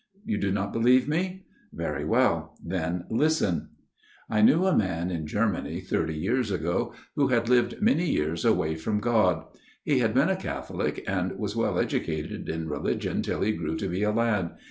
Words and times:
You 0.25 0.39
do 0.39 0.51
not 0.51 0.73
believe 0.73 1.07
me? 1.07 1.45
Very 1.71 2.03
well; 2.03 2.57
then 2.65 3.03
listen." 3.11 3.69
I 4.31 4.41
knew 4.41 4.65
a 4.65 4.75
man 4.75 5.11
in 5.11 5.27
Germany, 5.27 5.79
thirty 5.79 6.15
years 6.15 6.49
ago, 6.49 6.95
who 7.15 7.27
had 7.27 7.49
lived 7.49 7.79
many 7.83 8.09
years 8.09 8.43
away 8.43 8.73
from 8.73 8.99
God. 8.99 9.45
He 9.83 9.99
had 9.99 10.15
been 10.15 10.29
a 10.29 10.35
Catholic, 10.35 11.03
and 11.07 11.37
was 11.37 11.55
well 11.55 11.77
educated 11.77 12.49
in 12.49 12.67
religion 12.67 13.21
till 13.21 13.41
he 13.43 13.51
grew 13.51 13.75
to 13.77 13.87
be 13.87 14.01
a 14.01 14.09
lad. 14.11 14.55